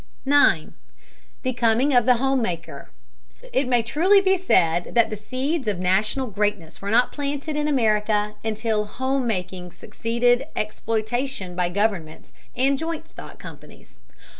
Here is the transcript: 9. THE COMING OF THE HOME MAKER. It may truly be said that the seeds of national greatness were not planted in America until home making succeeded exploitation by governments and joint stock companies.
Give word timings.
9. 0.25 0.73
THE 1.43 1.53
COMING 1.53 1.93
OF 1.93 2.07
THE 2.07 2.15
HOME 2.15 2.41
MAKER. 2.41 2.89
It 3.53 3.67
may 3.67 3.83
truly 3.83 4.19
be 4.19 4.35
said 4.35 4.95
that 4.95 5.11
the 5.11 5.15
seeds 5.15 5.67
of 5.67 5.77
national 5.77 6.25
greatness 6.25 6.81
were 6.81 6.89
not 6.89 7.11
planted 7.11 7.55
in 7.55 7.67
America 7.67 8.33
until 8.43 8.85
home 8.85 9.27
making 9.27 9.69
succeeded 9.73 10.47
exploitation 10.55 11.55
by 11.55 11.69
governments 11.69 12.33
and 12.57 12.79
joint 12.79 13.07
stock 13.07 13.37
companies. 13.37 13.97